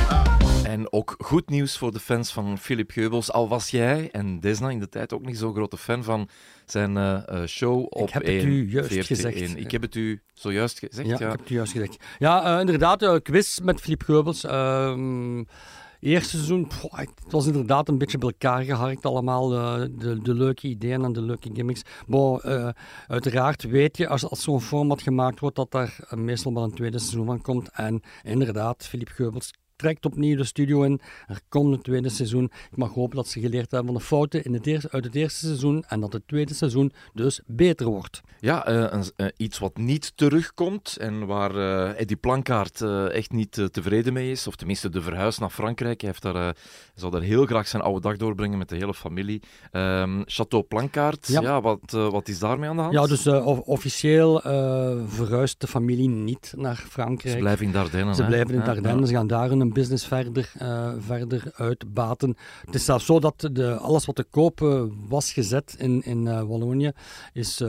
[0.96, 3.32] Ook goed nieuws voor de fans van Philip Geubels.
[3.32, 6.30] Al was jij en Desna in de tijd ook niet zo'n grote fan van
[6.66, 9.58] zijn uh, show op Ik heb het u juist gezegd.
[9.58, 11.16] Ik heb het u zojuist gezegd, ja.
[11.20, 11.26] ja.
[11.26, 12.04] ik heb het u juist gezegd.
[12.20, 14.44] Ja, uh, inderdaad, uh, quiz met Philip Geubels.
[16.00, 21.04] Eerste seizoen, het was inderdaad een beetje bij elkaar geharkt allemaal, de, de leuke ideeën
[21.04, 21.82] en de leuke gimmicks.
[22.08, 22.74] Maar
[23.08, 27.00] uiteraard weet je, als, als zo'n format gemaakt wordt, dat daar meestal wel een tweede
[27.00, 27.70] seizoen van komt.
[27.72, 31.02] En inderdaad, Philip Geubels trekt opnieuw de studio in.
[31.28, 32.52] Er komt een tweede seizoen.
[32.72, 35.15] Ik mag hopen dat ze geleerd hebben van de fouten in het eerste, uit het
[35.15, 38.22] eerste seizoen en dat het tweede seizoen dus beter wordt.
[38.39, 44.13] Ja, uh, uh, iets wat niet terugkomt en waar uh, Eddie Plankaart echt niet tevreden
[44.13, 46.02] mee is, of tenminste de verhuis naar Frankrijk.
[46.02, 46.56] Hij, heeft daar,
[46.96, 49.41] zal daar heel graag zijn oude dag doorbrengen met de hele familie.
[49.72, 51.41] Ehm, Chateau Plankaart, ja.
[51.41, 52.93] ja wat, wat is daarmee aan de hand?
[52.93, 53.28] Ja, dus
[53.65, 54.39] officieel
[55.08, 57.36] verhuist de familie niet naar Frankrijk.
[57.36, 58.15] Ze blijven in Dardenne.
[58.15, 60.52] Ze blijven in Dardenne, ze gaan daar hun business verder,
[61.00, 62.38] verder uitbaten.
[62.66, 66.92] Het is zelfs zo dat de, alles wat te koop was gezet in, in Wallonië
[67.34, 67.62] is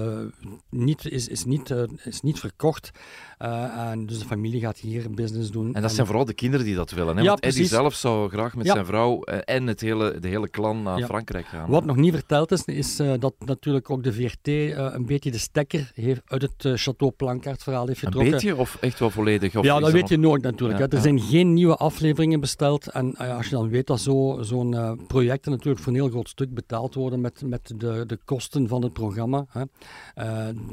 [0.71, 2.91] niet, is, is, niet, is niet verkocht.
[3.39, 5.75] En dus de familie gaat hier business doen.
[5.75, 7.17] En dat zijn vooral de kinderen die dat willen.
[7.17, 7.23] Hè?
[7.23, 10.51] Ja, Want Eddie zelf zou graag met zijn vrouw eh, en het hele, de hele
[10.51, 11.07] clan naar ja.
[11.07, 11.71] Frankrijk gaan.
[11.71, 14.49] Wat nog niet verteld is, is dat natuurlijk ook de VRT
[14.95, 18.27] een beetje de stekker heeft uit het Château Plankaart verhaal heeft getrokken.
[18.27, 19.57] Een beetje of echt wel volledig?
[19.57, 20.93] Of ja, dat weet je nooit natuurlijk.
[20.93, 22.91] Er zijn geen nieuwe afleveringen besteld.
[22.91, 26.55] En als je dan weet dat zo'n zo projecten natuurlijk voor een heel groot stuk
[26.55, 29.63] betaald worden met, met de, de kosten van het programma, hè,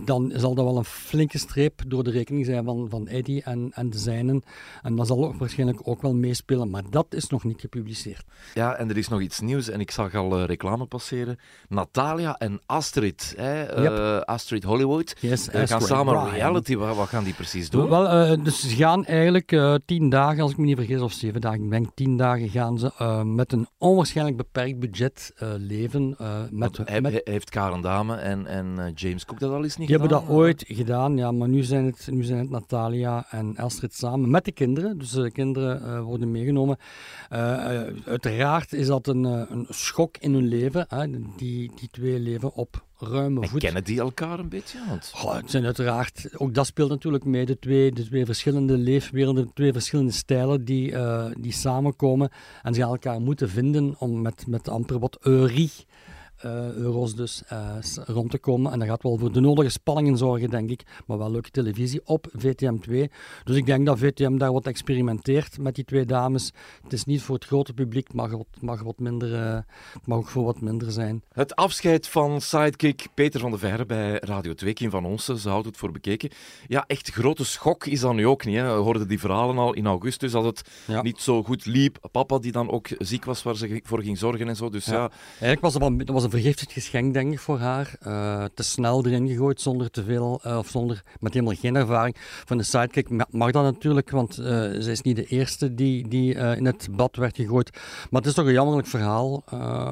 [0.06, 3.72] dan zal dat wel een flinke streep door de rekening zijn van, van Eddie en,
[3.74, 4.44] en de zijnen.
[4.82, 8.24] En dat zal ook waarschijnlijk ook wel meespelen, maar dat is nog niet gepubliceerd.
[8.54, 11.40] Ja, en er is nog iets nieuws en ik zag al uh, reclame passeren.
[11.70, 13.84] Natalia en Astrid, hè?
[13.84, 16.76] Uh, Astrid Hollywood, yes, uh, gaan samen reality.
[16.76, 17.90] Wat, wat, gaan die precies doen?
[17.90, 21.64] Wel, dus ze gaan eigenlijk tien dagen, als ik me niet vergis, of zeven dagen,
[21.64, 26.16] ik denk tien dagen gaan ze met een onwaarschijnlijk beperkt budget leven.
[26.52, 27.22] met, met...
[27.24, 30.64] Heeft Karen Dame en, en James Cook dat al eens niet Die hebben dat ooit
[30.68, 34.52] gedaan, ja, maar nu zijn het, nu zijn het Natalia en Astrid samen met de
[34.52, 34.98] kinderen.
[34.98, 36.78] Dus de kinderen uh, worden meegenomen.
[37.34, 37.40] Uh,
[38.06, 40.86] uiteraard is dat een, een schok in hun leven.
[40.88, 41.08] Hè.
[41.38, 43.60] Die, die twee leven op ruime voet.
[43.60, 44.80] kennen die elkaar een beetje?
[44.88, 45.12] Want...
[45.16, 49.46] Oh, het zijn uiteraard, ook dat speelt natuurlijk mee, de twee, de twee verschillende leefwerelden,
[49.46, 52.30] de twee verschillende stijlen die, uh, die samenkomen.
[52.62, 55.72] En ze gaan elkaar moeten vinden om met, met amper wat eurie
[56.76, 57.60] euro's dus uh,
[58.06, 58.72] rond te komen.
[58.72, 60.84] En dat gaat wel voor de nodige spanningen zorgen, denk ik.
[61.06, 62.94] Maar wel leuke televisie op VTM2.
[63.44, 66.54] Dus ik denk dat VTM daar wat experimenteert met die twee dames.
[66.84, 69.58] Het is niet voor het grote publiek, het mag, wat, mag, wat minder, uh,
[70.06, 71.24] mag ook voor wat minder zijn.
[71.32, 75.50] Het afscheid van sidekick Peter van der Verre bij Radio 2, Kim van Onsen, ze
[75.50, 76.30] houdt het voor bekeken.
[76.68, 78.56] Ja, echt grote schok is dat nu ook niet.
[78.56, 78.64] Hè.
[78.64, 81.02] We hoorden die verhalen al in augustus, dat het ja.
[81.02, 82.10] niet zo goed liep.
[82.12, 84.70] Papa die dan ook ziek was, waar ze voor ging zorgen en zo.
[84.70, 84.94] Dus ja.
[84.94, 85.12] ja.
[85.40, 87.94] Eigenlijk was het, was een vergiftigd geschenk, denk ik, voor haar.
[88.08, 92.16] Uh, te snel erin gegooid, zonder te veel, uh, of zonder, met helemaal geen ervaring.
[92.20, 94.46] Van de sidekick mag dat natuurlijk, want uh,
[94.80, 97.70] zij is niet de eerste die, die in het bad werd gegooid.
[98.10, 99.44] Maar het is toch een jammerlijk verhaal,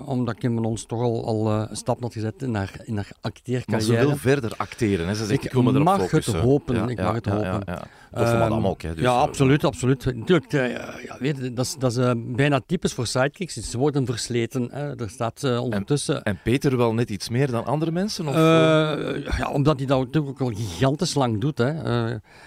[0.05, 3.11] omdat Kim van ons toch al, al een stap had gezet in haar, in haar
[3.21, 3.93] acteercarrière.
[3.93, 5.15] Maar ze wil verder acteren, hè?
[5.15, 7.63] Ze zegt, ik, ik wil mag het hopen, ja, ik mag ja, het hopen.
[8.11, 8.93] Of madame ook, hè?
[8.93, 10.05] Dus, ja, absoluut, absoluut.
[10.05, 13.53] Natuurlijk, ja, weet, dat is, dat is bijna typisch voor sidekicks.
[13.53, 14.69] Ze worden versleten.
[14.71, 14.99] Hè.
[14.99, 16.15] Er staat ondertussen...
[16.15, 18.27] En, en Peter wel net iets meer dan andere mensen?
[18.27, 18.35] Of?
[18.35, 21.57] Ja, omdat hij dat natuurlijk ook al gigantisch lang doet.
[21.57, 21.73] Hè.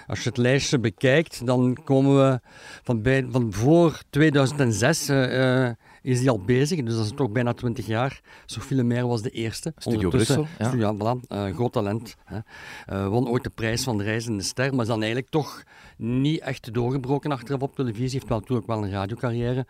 [0.07, 2.40] Als je het lijstje bekijkt, dan komen we
[2.83, 5.68] van, bij, van voor 2006 uh,
[6.02, 6.82] is hij al bezig.
[6.82, 8.20] Dus dat is toch bijna 20 jaar.
[8.46, 9.72] Sophie Lemaire was de eerste.
[9.76, 10.46] Studio Brussel.
[10.58, 12.16] Ja, ja voilà, groot talent.
[12.24, 13.08] Hè.
[13.08, 15.62] won ooit de prijs van de Reizende Ster, maar is dan eigenlijk toch
[15.96, 18.12] niet echt doorgebroken achteraf op televisie.
[18.12, 19.66] Heeft wel natuurlijk wel een radiocarrière.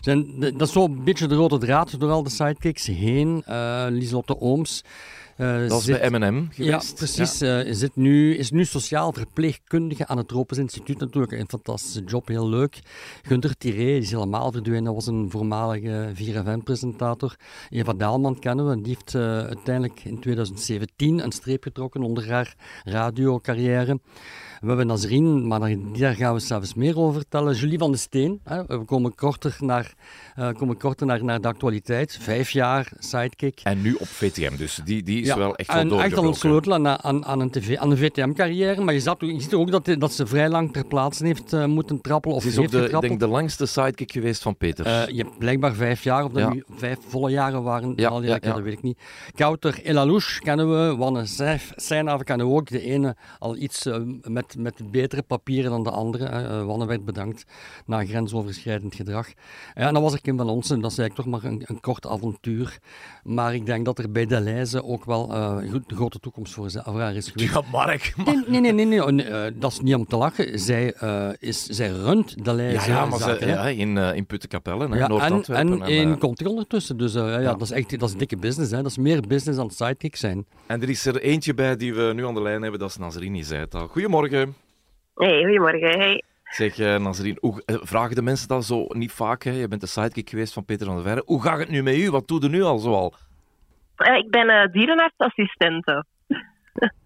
[0.00, 3.42] Zijn, dat is zo'n beetje de rode draad door al de sidekicks heen.
[3.48, 4.84] Uh, Lieselotte Ooms.
[5.40, 6.88] Uh, dat zit, bij M&M geweest.
[6.88, 7.38] Ja, precies.
[7.38, 7.72] Ja.
[7.74, 10.98] Zit nu, is nu sociaal verpleegkundige aan het Tropisch Instituut.
[10.98, 12.78] Natuurlijk een fantastische job, heel leuk.
[13.22, 14.84] Gunter Tiré is helemaal verdwenen.
[14.84, 17.36] Dat was een voormalige 4FM-presentator.
[17.68, 18.80] Eva Daalman kennen we.
[18.80, 24.00] Die heeft uh, uiteindelijk in 2017 een streep getrokken onder haar radiocarrière.
[24.60, 27.54] We hebben Nazrien, maar daar gaan we zelfs meer over vertellen.
[27.54, 29.94] Julie van de Steen, hè, we komen korter, naar,
[30.38, 32.18] uh, komen korter naar, naar de actualiteit.
[32.20, 33.60] Vijf jaar sidekick.
[33.62, 36.10] En nu op VTM, dus die, die is ja, wel echt wel doorgebroken.
[36.10, 38.80] echt al een sleutel aan, aan, aan, een TV, aan een VTM-carrière.
[38.80, 41.64] Maar je, zat, je ziet ook dat, dat ze vrij lang ter plaatse heeft uh,
[41.64, 42.36] moeten trappelen.
[42.36, 44.86] Of ze is ook de, denk, de langste sidekick geweest van Peter.
[44.86, 46.52] Uh, je hebt blijkbaar vijf jaar, of dat ja.
[46.52, 47.92] nu vijf volle jaren waren.
[47.96, 48.98] Ja, al ja, dat weet ik niet.
[49.34, 51.26] Kouter Elalouche kennen we, Wanne
[51.76, 52.68] Seinhaven kennen we ook.
[52.68, 53.88] De ene al iets
[54.22, 56.24] met met, betere papieren dan de andere.
[56.24, 57.44] Uh, Wanne werd bedankt
[57.86, 59.28] na grensoverschrijdend gedrag.
[59.74, 61.80] Ja, en dan was ik Kim van Onsen, dat is eigenlijk toch maar een, een
[61.80, 62.78] kort avontuur.
[63.22, 67.00] Maar ik denk dat er bij Deleuze ook wel uh, een grote toekomst voor, voor
[67.00, 67.52] haar is geweest.
[67.52, 68.12] Ja, Mark.
[68.24, 69.28] Nee, nee, nee, nee, nee.
[69.28, 70.58] Uh, dat is niet om te lachen.
[70.58, 72.90] Zij, uh, is, zij runt Deleuze.
[72.90, 76.96] Ja, ja maar ze, ja, in, uh, in Puttenkapelle, ja, en, en, in Conti ondertussen.
[76.96, 78.70] Dus ja, ja, dat is echt dat is dikke business.
[78.70, 78.82] Hè.
[78.82, 80.46] Dat is meer business dan sidekick zijn.
[80.66, 82.96] En er is er eentje bij die we nu aan de lijn hebben, dat is
[82.96, 83.86] Nazrini zei het al.
[83.86, 84.39] Goedemorgen.
[85.14, 85.98] Hey, goedemorgen.
[85.98, 86.22] Hey.
[86.44, 89.42] Zeg, uh, Nazarine, hoe, vragen de mensen dat zo niet vaak?
[89.42, 89.50] Hè?
[89.50, 91.22] Je bent de sidekick geweest van Peter van der Verre.
[91.24, 92.10] Hoe gaat het nu met u?
[92.10, 93.14] Wat doe je nu al zoal?
[93.96, 96.04] ik ben dierenartsassistente.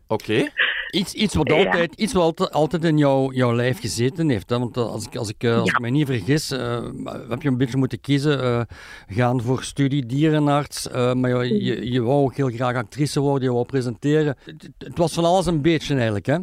[0.07, 0.49] Oké.
[0.91, 4.51] Iets, iets wat, altijd, iets wat altijd in jouw, jouw lijf gezeten heeft.
[4.51, 4.59] Hè?
[4.59, 6.89] Want als ik, als ik, als ik mij niet vergis, uh,
[7.29, 8.45] heb je een beetje moeten kiezen.
[8.45, 8.61] Uh,
[9.07, 10.89] gaan voor studie dierenarts.
[10.89, 14.37] Uh, maar je, je, je, wou ook heel graag actrice worden, je wou presenteren.
[14.45, 16.39] Het, het was van alles een beetje eigenlijk, hè?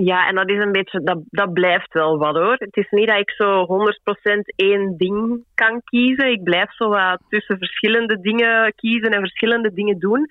[0.00, 2.54] Ja, en dat is een beetje, dat, dat blijft wel wat hoor.
[2.58, 6.30] Het is niet dat ik zo 100% één ding kan kiezen.
[6.30, 10.26] Ik blijf zo wat tussen verschillende dingen kiezen en verschillende dingen doen.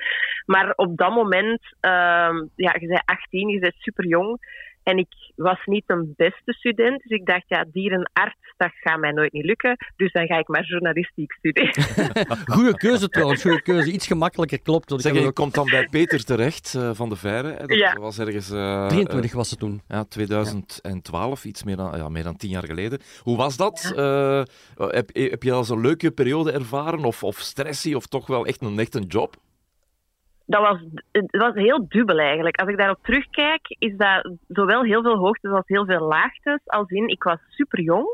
[0.45, 4.39] Maar op dat moment, uh, ja, je bent 18, je bent super jong.
[4.87, 9.11] En ik was niet een beste student, dus ik dacht, ja, dierenarts, dat gaat mij
[9.11, 9.77] nooit niet lukken.
[9.95, 11.83] Dus dan ga ik maar journalistiek studeren.
[12.55, 13.91] goede keuze trouwens, goede keuze.
[13.91, 14.93] Iets gemakkelijker klopt.
[14.95, 15.35] Zeg, je ook...
[15.35, 17.67] komt dan bij Peter terecht uh, van de Verre.
[17.67, 17.93] Dat ja.
[17.93, 18.51] was ergens...
[18.51, 19.81] Uh, 23 was het toen.
[19.87, 22.99] Ja, 2012, iets meer dan, ja, meer dan tien jaar geleden.
[23.21, 23.93] Hoe was dat?
[23.95, 24.43] Uh,
[24.77, 27.05] heb, heb je al zo'n leuke periode ervaren?
[27.05, 27.95] Of, of stressie?
[27.95, 29.35] Of toch wel echt een, echt een job?
[30.47, 30.79] Dat was,
[31.11, 32.59] het was heel dubbel eigenlijk.
[32.59, 36.59] Als ik daarop terugkijk, is dat zowel heel veel hoogtes als heel veel laagtes.
[36.65, 38.07] Als in, ik was super jong.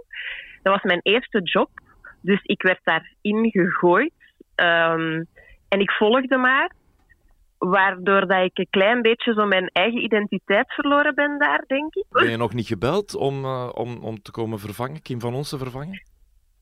[0.62, 1.70] Dat was mijn eerste job.
[2.22, 4.14] Dus ik werd daarin gegooid.
[4.56, 5.28] Um,
[5.70, 6.72] en ik volgde maar.
[7.58, 12.06] Waardoor dat ik een klein beetje zo mijn eigen identiteit verloren ben daar, denk ik.
[12.10, 15.50] Ben je nog niet gebeld om, uh, om, om te komen vervangen, Kim van ons
[15.50, 16.02] te vervangen?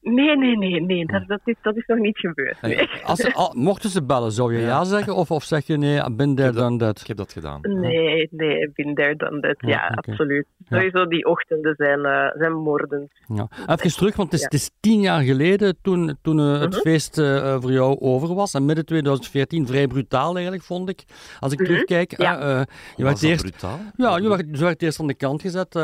[0.01, 1.05] Nee, nee, nee, nee.
[1.05, 2.61] Dat, dat, is, dat is nog niet gebeurd.
[2.61, 2.89] Nee.
[3.03, 5.15] Als al, mochten ze bellen, zou je ja, zeggen?
[5.15, 7.01] Of, of zeg je nee, bin there, done that?
[7.01, 7.59] Ik heb dat gedaan.
[7.61, 9.55] Nee, nee, bin there, done that.
[9.57, 10.45] Ja, absoluut.
[10.69, 13.11] Sowieso die ochtenden zijn, uh, zijn moordend.
[13.27, 13.47] Ja.
[13.67, 16.79] Even terug, want het is, het is tien jaar geleden toen, toen uh, het mhm.
[16.79, 18.53] feest uh, voor jou over was.
[18.53, 21.03] En midden 2014, vrij brutaal eigenlijk, vond ik.
[21.39, 22.21] Als ik terugkijk.
[22.21, 22.65] Ja.
[22.95, 23.79] je werd eerst, brutaal?
[23.95, 25.75] Ja, je werd, je werd eerst aan de kant gezet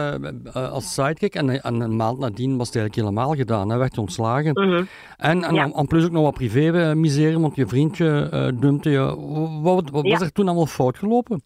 [0.54, 1.36] als sidekick.
[1.36, 3.70] En, en, een maand nadien was het eigenlijk helemaal gedaan.
[3.70, 4.52] Hij werd ontslagen.
[4.54, 4.84] Mhm.
[5.18, 5.84] En, en, ja.
[5.88, 9.04] plus ook nog wat privé-misère, want je vriendje uh, dumpte je.
[9.62, 11.42] Wat, wat was er toen allemaal fout gelopen?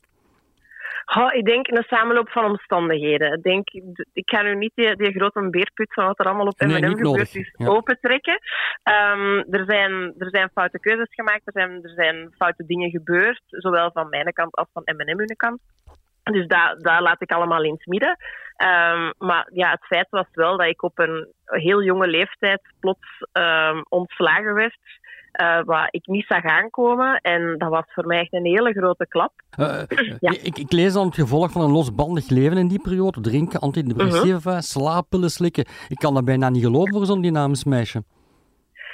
[1.18, 3.34] Oh, ik denk een samenloop van omstandigheden.
[3.34, 3.70] Ik, denk,
[4.14, 7.36] ik ga nu niet die, die grote beerput van wat er allemaal op M&M gebeurd
[7.36, 7.68] is ja.
[7.68, 8.40] opentrekken.
[9.14, 13.42] Um, er, zijn, er zijn foute keuzes gemaakt, er zijn, er zijn foute dingen gebeurd,
[13.48, 15.60] zowel van mijn kant als van M&M hun kant.
[16.38, 18.18] Dus daar, laat ik allemaal in het midden.
[18.58, 23.26] Um, maar ja, het feit was wel dat ik op een heel jonge leeftijd plots
[23.34, 24.78] um, ontslagen werd.
[25.42, 27.22] Uh, wat ik niet zag aankomen.
[27.22, 29.32] En dat was voor mij echt een hele grote klap.
[29.60, 29.82] Uh,
[30.20, 30.32] ja.
[30.32, 33.22] ik, ik, lees dan het gevolg van een losbandig leven in die periode.
[33.22, 34.60] Drinken, antidepressiva, uh -huh.
[34.62, 35.66] slaappillen slikken.
[35.88, 38.04] Ik kan dat bijna niet geloven voor zo'n dynamisch meisje.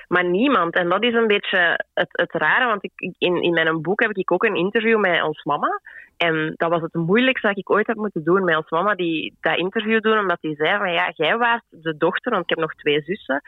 [0.08, 0.76] Maar niemand.
[0.76, 4.12] En dat is een beetje het, het rare, want ik, in, in mijn boek heb
[4.12, 5.82] ik ook een interview met ons mama.
[6.18, 9.38] En dat was het moeilijkste dat ik ooit heb moeten doen met ons mama, die
[9.42, 12.60] dat interview doen, omdat die zei van ja, jij was de dochter, want ik heb
[12.60, 13.42] nog twee zussen,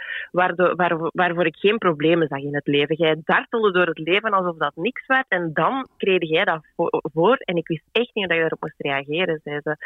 [1.14, 2.96] waarvoor ik geen problemen zag in het leven.
[2.96, 6.66] Jij dartelde door het leven alsof dat niks werd en dan kreeg jij dat
[7.14, 9.78] voor en ik wist echt niet dat je erop moest reageren, zei ze.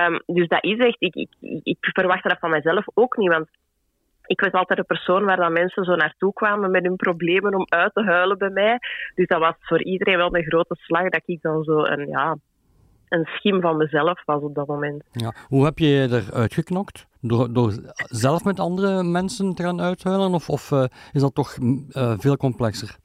[0.00, 1.28] Um, dus dat is echt, ik, ik,
[1.62, 3.48] ik verwachtte dat van mezelf ook niet, want
[4.26, 7.66] ik was altijd de persoon waar dan mensen zo naartoe kwamen met hun problemen om
[7.68, 8.78] uit te huilen bij mij.
[9.14, 12.36] Dus dat was voor iedereen wel een grote slag dat ik dan zo een, ja,
[13.08, 15.04] een schim van mezelf was op dat moment.
[15.12, 15.32] Ja.
[15.48, 17.06] Hoe heb je je eruit geknokt?
[17.20, 20.32] Door, door zelf met andere mensen te gaan uithuilen?
[20.32, 22.96] Of, of uh, is dat toch uh, veel complexer?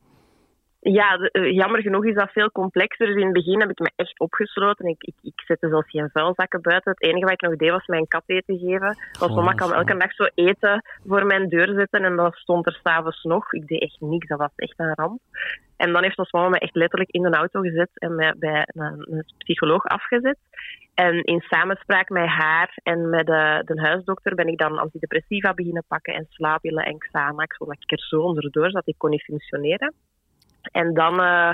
[0.91, 3.05] Ja, eh, jammer genoeg is dat veel complexer.
[3.05, 4.85] Dus in het begin heb ik me echt opgesloten.
[4.85, 6.91] Ik, ik, ik zette zelfs geen vuilzakken buiten.
[6.91, 8.97] Het enige wat ik nog deed was mijn kat eten geven.
[9.19, 12.79] Want mama kan elke dag zo eten voor mijn deur zetten en dat stond er
[12.83, 13.53] s'avonds nog.
[13.53, 15.19] Ik deed echt niks, dat was echt een ramp.
[15.77, 18.67] En dan heeft ons mama me echt letterlijk in de auto gezet en mij bij
[18.67, 20.37] een, een psycholoog afgezet.
[20.93, 25.83] En in samenspraak met haar en met de, de huisdokter ben ik dan antidepressiva beginnen
[25.87, 29.93] pakken en slaappillen en Xanax, zodat ik er zo onderdoor zat, ik kon niet functioneren.
[30.61, 31.51] En dan, uh,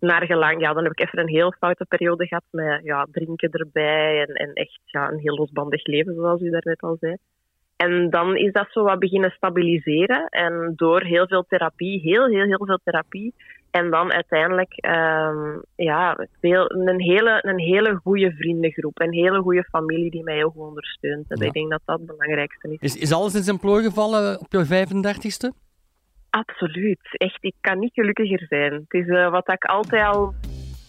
[0.00, 3.50] naar gelang, ja, dan heb ik even een heel foute periode gehad met ja, drinken
[3.50, 7.16] erbij en, en echt ja, een heel losbandig leven, zoals u daarnet al zei.
[7.76, 10.26] En dan is dat zo wat beginnen stabiliseren.
[10.28, 13.34] En door heel veel therapie, heel, heel, heel veel therapie.
[13.70, 19.00] En dan uiteindelijk um, ja, veel, een, hele, een hele goede vriendengroep.
[19.00, 21.30] Een hele goede familie die mij heel goed ondersteunt.
[21.30, 22.94] En ik denk dat dat het belangrijkste is.
[22.94, 25.65] Is, is alles in zijn plooi gevallen op je 35ste?
[26.30, 26.98] Absoluut.
[27.10, 28.72] Echt, ik kan niet gelukkiger zijn.
[28.72, 30.34] Het is uh, wat ik altijd al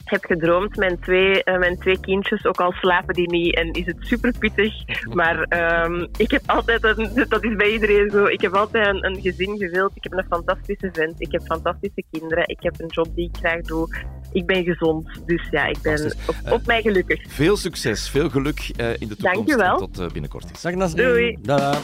[0.10, 0.76] heb gedroomd.
[0.76, 4.34] Mijn twee, uh, mijn twee kindjes, ook al slapen die niet en is het super
[4.40, 4.74] pittig.
[5.14, 5.46] Maar
[5.86, 9.22] um, ik heb altijd, een, dat is bij iedereen zo, ik heb altijd een, een
[9.22, 9.92] gezin gewild.
[9.96, 13.38] Ik heb een fantastische vent, ik heb fantastische kinderen, ik heb een job die ik
[13.38, 14.06] graag doe.
[14.32, 15.22] ik ben gezond.
[15.26, 17.22] Dus ja, ik ben op, op mij gelukkig.
[17.28, 19.22] Veel succes, veel geluk uh, in de toekomst.
[19.22, 19.78] Dankjewel.
[19.78, 20.58] Tot uh, binnenkort.
[20.58, 21.38] Zeg dat Doei.
[21.42, 21.80] Dada.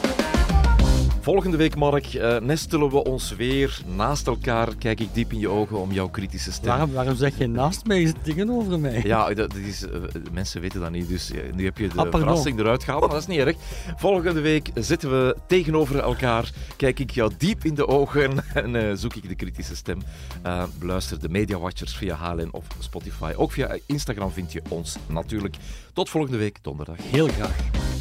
[1.24, 4.76] Volgende week, Mark, uh, nestelen we ons weer naast elkaar.
[4.76, 6.68] Kijk ik diep in je ogen om jouw kritische stem.
[6.70, 9.02] Waarom, waarom zeg je naast mij dingen over mij?
[9.04, 9.90] Ja, dat is, uh,
[10.32, 13.10] mensen weten dat niet, dus uh, nu heb je de ah, verrassing eruit gehaald, maar
[13.10, 13.56] dat is niet erg.
[13.96, 19.16] Volgende week zitten we tegenover elkaar, kijk ik jou diep in de ogen en zoek
[19.16, 20.02] ik de kritische stem.
[20.80, 23.34] beluister de Media Watchers via HLN of Spotify.
[23.36, 25.56] Ook via Instagram vind je ons natuurlijk.
[25.94, 26.98] Tot volgende week, donderdag.
[27.12, 27.93] Heel graag.